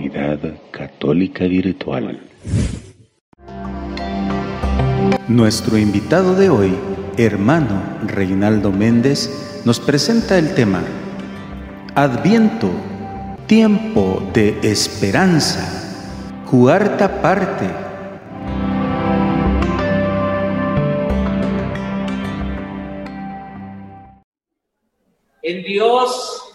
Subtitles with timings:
[0.00, 0.38] Comunidad
[0.70, 2.18] Católica Virtual.
[5.28, 6.74] Nuestro invitado de hoy,
[7.18, 10.82] hermano Reinaldo Méndez, nos presenta el tema
[11.94, 12.70] Adviento,
[13.46, 15.68] tiempo de esperanza,
[16.50, 17.66] cuarta parte.
[25.42, 26.54] En Dios,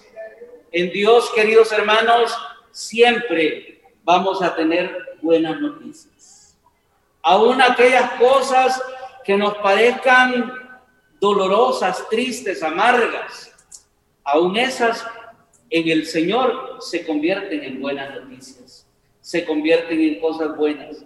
[0.72, 2.36] en Dios, queridos hermanos,
[2.76, 6.58] siempre vamos a tener buenas noticias.
[7.22, 8.82] Aún aquellas cosas
[9.24, 10.54] que nos parezcan
[11.22, 13.56] dolorosas, tristes, amargas,
[14.26, 15.08] aún esas
[15.70, 18.86] en el Señor se convierten en buenas noticias,
[19.22, 20.98] se convierten en cosas buenas.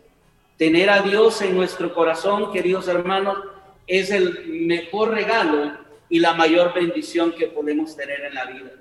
[0.57, 3.37] Tener a Dios en nuestro corazón, queridos hermanos,
[3.85, 5.77] es el mejor regalo
[6.09, 8.71] y la mayor bendición que podemos tener en la vida.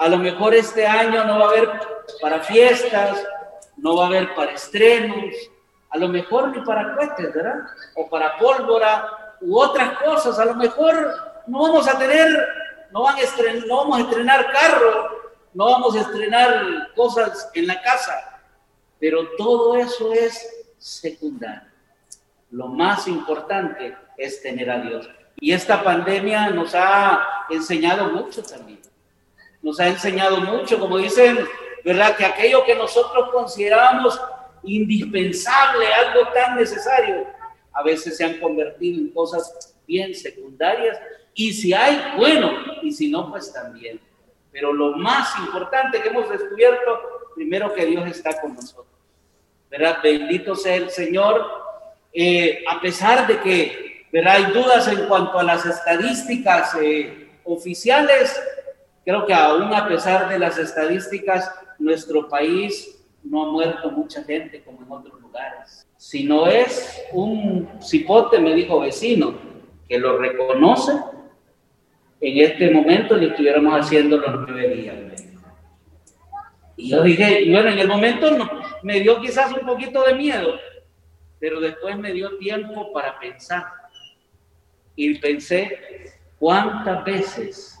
[0.00, 1.70] A lo mejor este año no va a haber
[2.22, 3.22] para fiestas,
[3.76, 5.34] no va a haber para estrenos,
[5.90, 7.60] a lo mejor ni para cohetes, ¿verdad?
[7.96, 10.38] O para pólvora u otras cosas.
[10.38, 12.48] A lo mejor no vamos a tener,
[12.90, 17.66] no, van a estrenar, no vamos a estrenar carro, no vamos a estrenar cosas en
[17.66, 18.40] la casa,
[18.98, 21.68] pero todo eso es secundario.
[22.52, 25.10] Lo más importante es tener a Dios.
[25.38, 28.80] Y esta pandemia nos ha enseñado mucho también
[29.62, 31.38] nos ha enseñado mucho, como dicen,
[31.84, 32.16] ¿verdad?
[32.16, 34.20] Que aquello que nosotros considerábamos
[34.62, 37.26] indispensable, algo tan necesario,
[37.72, 40.98] a veces se han convertido en cosas bien secundarias.
[41.34, 44.00] Y si hay, bueno, y si no, pues también.
[44.52, 47.00] Pero lo más importante que hemos descubierto,
[47.34, 48.86] primero que Dios está con nosotros.
[49.70, 49.98] ¿Verdad?
[50.02, 51.46] Bendito sea el Señor.
[52.12, 54.36] Eh, a pesar de que, ¿verdad?
[54.36, 58.40] Hay dudas en cuanto a las estadísticas eh, oficiales,
[59.04, 64.62] Creo que aún a pesar de las estadísticas, nuestro país no ha muerto mucha gente
[64.62, 65.86] como en otros lugares.
[65.96, 69.34] Si no es un cipote, me dijo vecino,
[69.88, 70.92] que lo reconoce,
[72.20, 74.96] en este momento le estuviéramos haciendo los nueve días.
[76.76, 78.48] Y yo dije, bueno, en el momento no,
[78.82, 80.54] me dio quizás un poquito de miedo,
[81.38, 83.64] pero después me dio tiempo para pensar.
[84.96, 87.79] Y pensé, ¿cuántas veces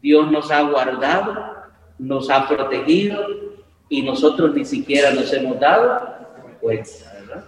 [0.00, 1.56] Dios nos ha guardado,
[1.98, 3.26] nos ha protegido
[3.88, 6.18] y nosotros ni siquiera nos hemos dado
[6.60, 7.44] cuenta, ¿verdad?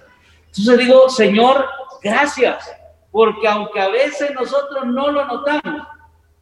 [0.47, 1.65] Entonces digo, Señor,
[2.03, 2.71] gracias,
[3.11, 5.87] porque aunque a veces nosotros no lo notamos,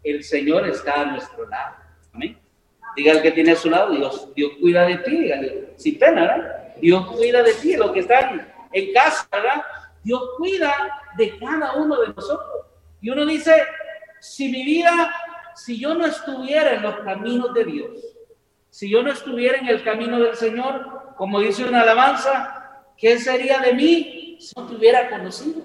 [0.02, 1.76] el Señor está a nuestro lado.
[2.14, 2.38] Amén.
[2.96, 6.22] Diga el que tiene a su lado, Dios, Dios cuida de ti, dígale, sin pena,
[6.22, 6.74] ¿verdad?
[6.80, 9.62] Dios cuida de ti, los que están en casa, ¿verdad?
[10.02, 10.72] Dios cuida
[11.16, 12.66] de cada uno de nosotros.
[13.00, 13.62] Y uno dice,
[14.20, 15.12] si mi vida
[15.58, 17.90] si yo no estuviera en los caminos de Dios,
[18.70, 23.58] si yo no estuviera en el camino del Señor, como dice una alabanza, ¿qué sería
[23.58, 25.62] de mí si no te hubiera conocido?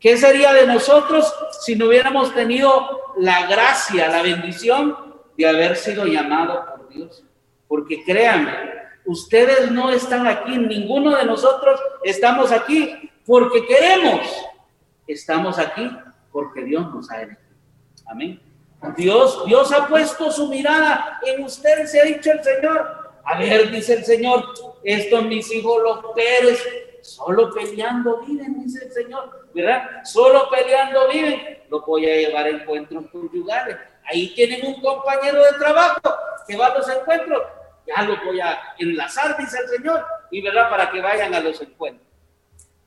[0.00, 4.96] ¿Qué sería de nosotros si no hubiéramos tenido la gracia, la bendición
[5.36, 7.24] de haber sido llamados por Dios?
[7.68, 8.52] Porque créanme,
[9.04, 14.20] ustedes no están aquí, ninguno de nosotros estamos aquí porque queremos.
[15.06, 15.90] Estamos aquí
[16.32, 17.48] porque Dios nos ha elegido.
[18.06, 18.47] Amén.
[18.96, 23.10] Dios, Dios ha puesto su mirada en ustedes, se ha dicho el Señor.
[23.24, 24.44] A ver, dice el Señor,
[24.84, 26.62] estos mis hijos los Pérez,
[27.02, 30.04] solo peleando viven, dice el Señor, ¿verdad?
[30.04, 31.58] Solo peleando viven.
[31.68, 33.76] Los voy a llevar a encuentros conyugales.
[34.06, 36.00] Ahí tienen un compañero de trabajo
[36.46, 37.42] que va a los encuentros.
[37.86, 41.60] Ya lo voy a enlazar, dice el Señor, y verdad, para que vayan a los
[41.60, 42.06] encuentros.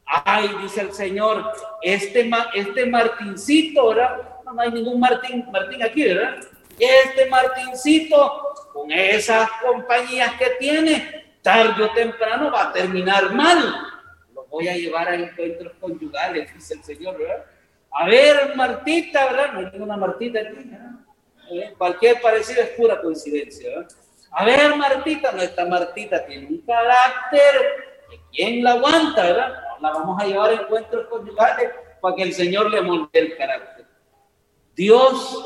[0.06, 4.31] Ay, dice el Señor, este, este Martincito, ¿verdad?
[4.54, 6.38] No hay ningún Martín, Martín aquí, ¿verdad?
[6.80, 13.60] Este Martincito, con esas compañías que tiene, tarde o temprano va a terminar mal.
[14.34, 17.46] Lo voy a llevar a encuentros conyugales, dice el Señor, ¿verdad?
[17.92, 19.54] A ver, Martita, ¿verdad?
[19.54, 20.92] No hay ninguna Martita aquí, ¿verdad?
[21.78, 23.88] Cualquier parecido es pura coincidencia, ¿verdad?
[24.32, 27.44] A ver, Martita, nuestra Martita tiene un carácter,
[28.32, 29.54] ¿quién la aguanta, verdad?
[29.82, 33.81] La vamos a llevar a encuentros conyugales para que el Señor le molde el carácter.
[34.82, 35.38] Dios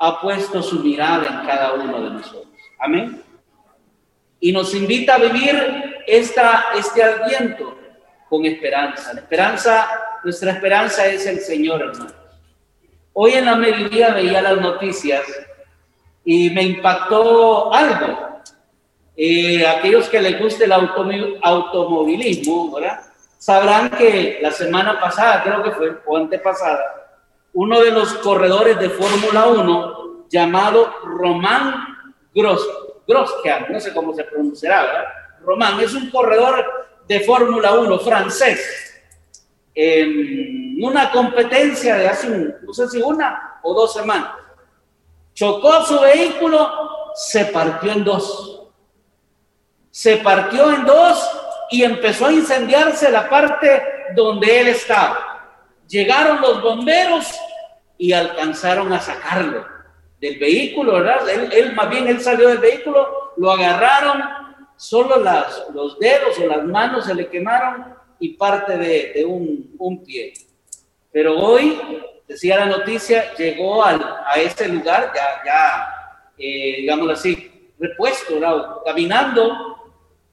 [0.00, 2.48] ha puesto su mirada en cada uno de nosotros.
[2.76, 3.22] Amén.
[4.40, 7.78] Y nos invita a vivir esta, este adviento
[8.28, 9.14] con esperanza.
[9.14, 9.88] La esperanza,
[10.24, 12.14] nuestra esperanza es el Señor, hermanos.
[13.12, 15.22] Hoy en la mediodía veía las noticias
[16.24, 18.40] y me impactó algo.
[19.16, 23.02] Eh, aquellos que les guste el automovilismo, ¿verdad?
[23.38, 26.99] Sabrán que la semana pasada, creo que fue, o antepasada,
[27.52, 31.86] uno de los corredores de Fórmula 1 llamado Román
[32.34, 32.66] Gros,
[33.70, 35.04] no sé cómo se pronunciará, ¿verdad?
[35.42, 36.64] Román, es un corredor
[37.08, 39.02] de Fórmula 1 francés.
[39.74, 42.28] En una competencia de hace,
[42.62, 44.32] no sé si una o dos semanas,
[45.34, 46.70] chocó su vehículo,
[47.14, 48.62] se partió en dos.
[49.90, 51.28] Se partió en dos
[51.70, 53.82] y empezó a incendiarse la parte
[54.14, 55.29] donde él estaba.
[55.90, 57.26] Llegaron los bomberos
[57.98, 59.66] y alcanzaron a sacarlo
[60.20, 61.28] del vehículo, ¿verdad?
[61.28, 64.22] Él, más bien, él salió del vehículo, lo agarraron,
[64.76, 70.04] solo las, los dedos o las manos se le quemaron y parte de, un, un,
[70.04, 70.32] pie.
[71.10, 71.80] Pero hoy,
[72.28, 75.88] decía la noticia, llegó al, a ese lugar, ya, ya
[76.38, 78.38] eh, digámoslo así, repuesto,
[78.86, 79.76] caminando,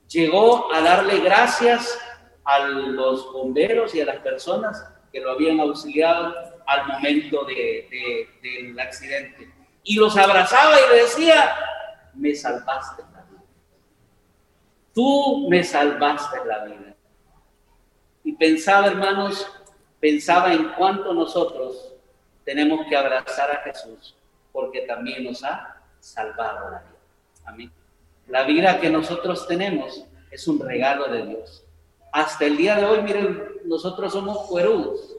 [0.08, 2.00] llegó a darle gracias
[2.46, 6.34] a los bomberos y a las personas que lo habían auxiliado
[6.66, 9.52] al momento de, del accidente
[9.84, 11.56] y los abrazaba y le decía,
[12.14, 13.44] me salvaste la vida.
[14.94, 16.96] Tú me salvaste la vida.
[18.24, 19.48] Y pensaba, hermanos,
[20.00, 21.94] pensaba en cuánto nosotros
[22.44, 24.16] tenemos que abrazar a Jesús,
[24.52, 27.00] porque también nos ha salvado la vida.
[27.46, 27.72] Amén.
[28.28, 31.64] La vida que nosotros tenemos es un regalo de Dios.
[32.12, 35.16] Hasta el día de hoy, miren, nosotros somos cuerudos.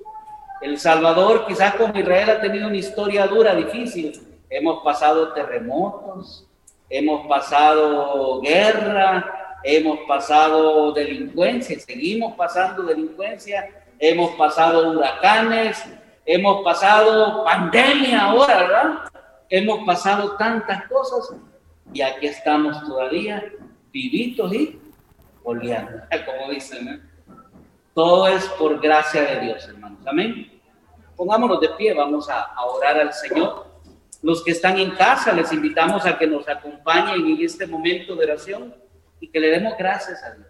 [0.61, 4.21] El Salvador, quizás con Israel, ha tenido una historia dura, difícil,
[4.51, 6.47] hemos pasado terremotos,
[6.89, 13.69] hemos pasado guerra, hemos pasado delincuencia, seguimos pasando delincuencia,
[13.99, 15.85] hemos pasado huracanes,
[16.25, 18.91] hemos pasado pandemia ahora, ¿verdad?
[19.51, 21.37] Hemos pasado tantas cosas
[21.93, 23.45] y aquí estamos todavía
[23.93, 24.79] vivitos y
[25.55, 26.89] como dicen.
[26.89, 27.01] ¿eh?
[27.95, 30.01] Todo es por gracia de Dios, hermanos.
[30.07, 30.61] Amén.
[31.17, 33.67] Pongámonos de pie, vamos a orar al Señor.
[34.23, 38.25] Los que están en casa, les invitamos a que nos acompañen en este momento de
[38.25, 38.75] oración
[39.21, 40.49] y que le demos gracias a Dios.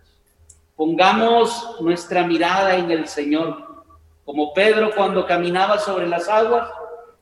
[0.75, 3.85] Pongamos nuestra mirada en el Señor,
[4.25, 6.71] como Pedro cuando caminaba sobre las aguas,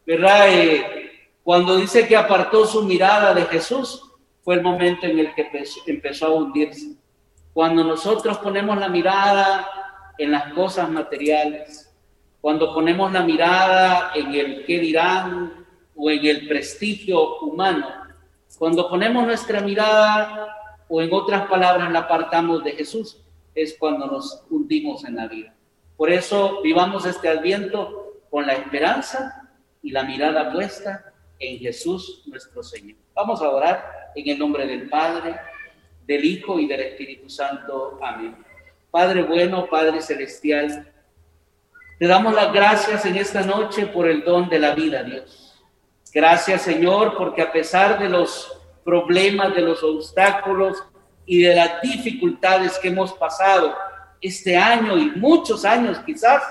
[0.04, 0.48] ¿verdad?
[0.48, 4.02] Eh, cuando dice que apartó su mirada de Jesús,
[4.42, 5.48] fue el momento en el que
[5.86, 6.95] empezó a hundirse.
[7.56, 9.66] Cuando nosotros ponemos la mirada
[10.18, 11.90] en las cosas materiales,
[12.38, 15.64] cuando ponemos la mirada en el qué dirán,
[15.94, 17.88] o en el prestigio humano.
[18.58, 20.48] Cuando ponemos nuestra mirada
[20.86, 23.22] o en otras palabras la apartamos de Jesús,
[23.54, 25.54] es cuando nos hundimos en la vida.
[25.96, 29.48] Por eso vivamos este adviento con la esperanza
[29.82, 32.98] y la mirada puesta en Jesús nuestro Señor.
[33.14, 35.36] Vamos a orar en el nombre del Padre,
[36.06, 37.98] del Hijo y del Espíritu Santo.
[38.02, 38.36] Amén.
[38.90, 40.90] Padre bueno, Padre celestial,
[41.98, 45.62] te damos las gracias en esta noche por el don de la vida, Dios.
[46.12, 48.52] Gracias Señor, porque a pesar de los
[48.84, 50.82] problemas, de los obstáculos
[51.26, 53.74] y de las dificultades que hemos pasado
[54.20, 56.42] este año y muchos años quizás,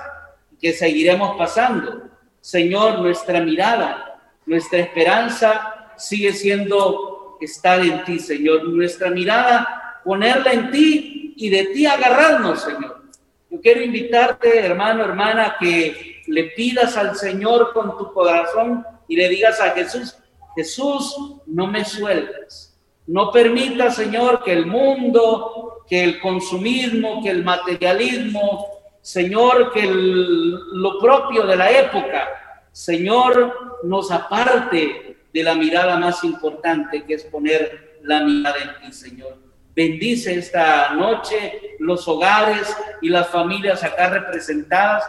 [0.60, 2.10] que seguiremos pasando,
[2.42, 8.64] Señor, nuestra mirada, nuestra esperanza sigue siendo estar en ti, Señor.
[8.70, 13.04] Nuestra mirada, ponerla en ti y de ti agarrarnos, Señor.
[13.50, 19.30] Yo quiero invitarte, hermano, hermana, que le pidas al Señor con tu corazón y le
[19.30, 20.16] digas a Jesús,
[20.56, 21.16] Jesús,
[21.46, 22.78] no me sueltes.
[23.08, 28.68] No permita, Señor, que el mundo, que el consumismo, que el materialismo,
[29.02, 37.04] Señor, que lo propio de la época, Señor, nos aparte de la mirada más importante
[37.04, 39.38] que es poner la mirada en ti, Señor.
[39.76, 45.04] Bendice esta noche los hogares y las familias acá representadas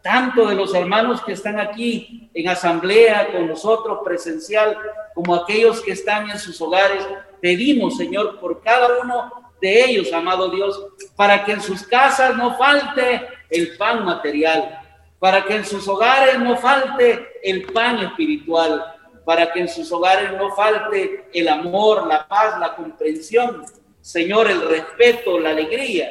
[0.00, 4.78] tanto de los hermanos que están aquí en asamblea con nosotros presencial,
[5.14, 7.06] como aquellos que están en sus hogares.
[7.42, 12.56] Pedimos, Señor, por cada uno de ellos, amado Dios, para que en sus casas no
[12.56, 14.80] falte el pan material,
[15.18, 18.95] para que en sus hogares no falte el pan espiritual,
[19.26, 23.64] para que en sus hogares no falte el amor, la paz, la comprensión,
[24.00, 26.08] Señor, el respeto, la alegría,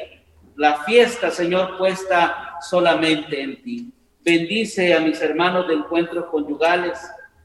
[0.57, 3.93] la fiesta, Señor, puesta solamente en ti.
[4.19, 7.00] Bendice a mis hermanos de encuentros conyugales.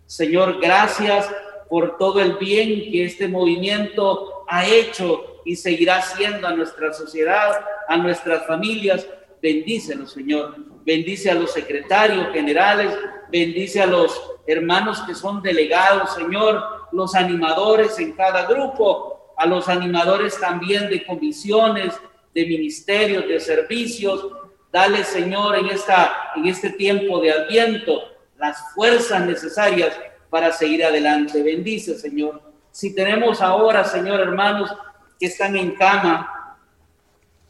[0.07, 1.31] Señor, gracias
[1.69, 7.65] por todo el bien que este movimiento ha hecho y seguirá haciendo a nuestra sociedad,
[7.87, 9.07] a nuestras familias.
[9.41, 10.70] Bendícelos, Señor.
[10.85, 12.97] Bendice a los secretarios generales,
[13.31, 19.69] bendice a los hermanos que son delegados, Señor, los animadores en cada grupo, a los
[19.69, 21.95] animadores también de comisiones,
[22.35, 24.27] de ministerios, de servicios.
[24.73, 28.03] Dale, Señor, en, esta, en este tiempo de adviento
[28.39, 29.95] las fuerzas necesarias
[30.31, 31.43] para seguir adelante.
[31.43, 32.43] Bendice, Señor.
[32.71, 34.75] Si tenemos ahora, Señor, hermanos
[35.19, 36.57] que están en cama,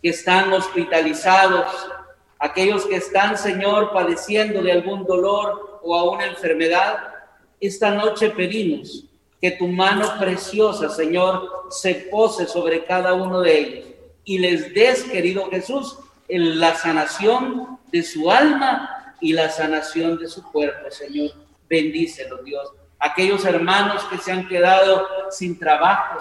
[0.02, 1.66] que están hospitalizados,
[2.40, 6.96] aquellos que están, Señor, padeciendo de algún dolor o a una enfermedad,
[7.60, 9.04] esta noche pedimos
[9.40, 13.86] que tu mano preciosa, Señor, se pose sobre cada uno de ellos
[14.24, 20.42] y les des, querido Jesús, la sanación de su alma y la sanación de su
[20.42, 21.32] cuerpo, Señor.
[21.68, 22.70] Bendícelo, Dios.
[22.98, 26.18] Aquellos hermanos que se han quedado sin trabajo,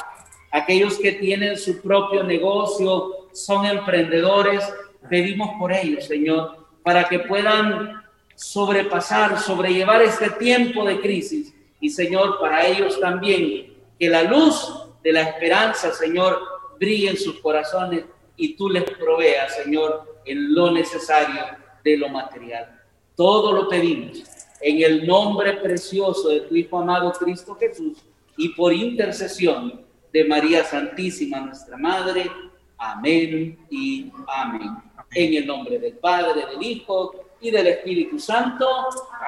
[0.52, 4.64] aquellos que tienen su propio negocio, son emprendedores,
[5.08, 8.02] pedimos por ellos, Señor, para que puedan
[8.36, 11.54] sobrepasar, sobrellevar este tiempo de crisis.
[11.80, 16.40] Y, Señor, para ellos también, que la luz de la esperanza, Señor,
[16.80, 18.06] brille en sus corazones
[18.38, 21.42] y tú les proveas, Señor, en lo necesario
[21.84, 22.82] de lo material.
[23.16, 24.24] Todo lo pedimos
[24.62, 27.98] en el nombre precioso de tu Hijo amado Cristo Jesús
[28.38, 32.32] y por intercesión de María Santísima, nuestra Madre.
[32.78, 34.89] Amén y amén.
[35.14, 38.68] En el nombre del Padre, del Hijo y del Espíritu Santo.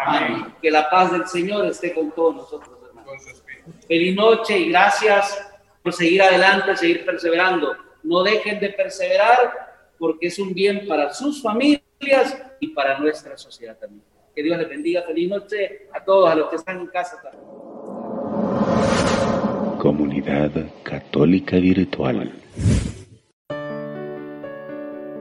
[0.05, 0.53] Amén.
[0.61, 3.43] Que la paz del Señor esté con todos nosotros, hermanos.
[3.88, 5.47] Feliz noche y gracias
[5.81, 7.75] por seguir adelante, seguir perseverando.
[8.03, 11.81] No dejen de perseverar porque es un bien para sus familias
[12.59, 14.03] y para nuestra sociedad también.
[14.35, 15.03] Que Dios les bendiga.
[15.03, 17.43] Feliz noche a todos, a los que están en casa también.
[19.77, 20.51] Comunidad
[20.83, 22.31] Católica Virtual.